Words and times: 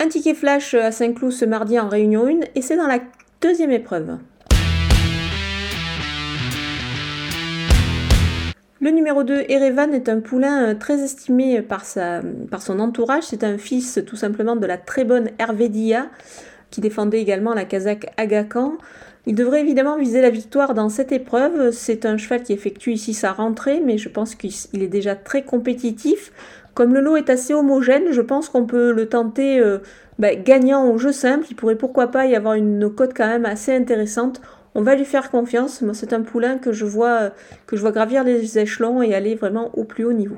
Un 0.00 0.06
ticket 0.06 0.34
flash 0.34 0.74
à 0.74 0.92
Saint-Cloud 0.92 1.32
ce 1.32 1.44
mardi 1.44 1.76
en 1.76 1.88
réunion 1.88 2.24
1 2.28 2.40
et 2.54 2.62
c'est 2.62 2.76
dans 2.76 2.86
la 2.86 3.00
deuxième 3.40 3.72
épreuve. 3.72 4.18
Le 8.80 8.90
numéro 8.90 9.24
2, 9.24 9.46
Erevan, 9.48 9.92
est 9.92 10.08
un 10.08 10.20
poulain 10.20 10.68
euh, 10.68 10.74
très 10.74 11.02
estimé 11.02 11.62
par, 11.62 11.84
son 11.84 12.78
entourage. 12.78 13.24
C'est 13.24 13.42
un 13.42 13.58
fils 13.58 14.00
tout 14.06 14.14
simplement 14.14 14.54
de 14.54 14.66
la 14.66 14.78
très 14.78 15.04
bonne 15.04 15.30
Hervé 15.40 15.68
Dia, 15.68 16.08
qui 16.70 16.80
défendait 16.80 17.20
également 17.20 17.52
la 17.52 17.64
Kazakh 17.64 18.06
Agakan. 18.16 18.78
Il 19.26 19.34
devrait 19.34 19.62
évidemment 19.62 19.98
viser 19.98 20.20
la 20.20 20.30
victoire 20.30 20.74
dans 20.74 20.88
cette 20.90 21.10
épreuve. 21.10 21.72
C'est 21.72 22.06
un 22.06 22.16
cheval 22.16 22.44
qui 22.44 22.52
effectue 22.52 22.92
ici 22.92 23.14
sa 23.14 23.32
rentrée, 23.32 23.82
mais 23.84 23.98
je 23.98 24.08
pense 24.08 24.36
qu'il 24.36 24.80
est 24.80 24.86
déjà 24.86 25.16
très 25.16 25.42
compétitif. 25.42 26.30
Comme 26.78 26.94
le 26.94 27.00
lot 27.00 27.16
est 27.16 27.28
assez 27.28 27.54
homogène, 27.54 28.12
je 28.12 28.20
pense 28.20 28.48
qu'on 28.48 28.64
peut 28.64 28.92
le 28.92 29.08
tenter 29.08 29.58
euh, 29.58 29.78
bah, 30.20 30.36
gagnant 30.36 30.88
au 30.88 30.96
jeu 30.96 31.10
simple. 31.10 31.44
Il 31.50 31.56
pourrait 31.56 31.74
pourquoi 31.74 32.06
pas 32.06 32.26
y 32.26 32.36
avoir 32.36 32.54
une 32.54 32.88
cote 32.88 33.14
quand 33.16 33.26
même 33.26 33.46
assez 33.46 33.74
intéressante. 33.74 34.40
On 34.76 34.82
va 34.82 34.94
lui 34.94 35.04
faire 35.04 35.32
confiance. 35.32 35.82
Moi, 35.82 35.92
c'est 35.92 36.12
un 36.12 36.22
poulain 36.22 36.56
que 36.56 36.70
je 36.70 36.84
vois 36.84 37.30
que 37.66 37.74
je 37.74 37.80
vois 37.80 37.90
gravir 37.90 38.22
les 38.22 38.60
échelons 38.60 39.02
et 39.02 39.12
aller 39.12 39.34
vraiment 39.34 39.76
au 39.76 39.82
plus 39.82 40.04
haut 40.04 40.12
niveau. 40.12 40.36